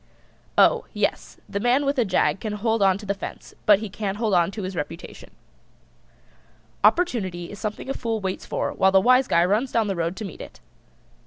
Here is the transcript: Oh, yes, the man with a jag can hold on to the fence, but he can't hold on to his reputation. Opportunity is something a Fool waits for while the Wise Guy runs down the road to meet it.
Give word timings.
Oh, 0.57 0.85
yes, 0.95 1.37
the 1.47 1.59
man 1.59 1.85
with 1.85 1.99
a 1.99 2.05
jag 2.05 2.39
can 2.39 2.53
hold 2.53 2.81
on 2.81 2.97
to 2.97 3.05
the 3.05 3.13
fence, 3.13 3.53
but 3.67 3.77
he 3.77 3.87
can't 3.87 4.17
hold 4.17 4.33
on 4.33 4.49
to 4.49 4.63
his 4.63 4.75
reputation. 4.75 5.29
Opportunity 6.83 7.51
is 7.51 7.59
something 7.59 7.87
a 7.87 7.93
Fool 7.93 8.19
waits 8.19 8.47
for 8.47 8.71
while 8.73 8.91
the 8.91 8.99
Wise 8.99 9.27
Guy 9.27 9.45
runs 9.45 9.71
down 9.71 9.85
the 9.85 9.95
road 9.95 10.15
to 10.15 10.25
meet 10.25 10.41
it. 10.41 10.59